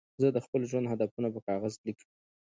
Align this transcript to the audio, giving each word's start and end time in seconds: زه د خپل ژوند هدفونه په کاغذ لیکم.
زه 0.21 0.27
د 0.35 0.37
خپل 0.45 0.61
ژوند 0.69 0.89
هدفونه 0.91 1.27
په 1.35 1.39
کاغذ 1.47 1.73
لیکم. 1.85 2.09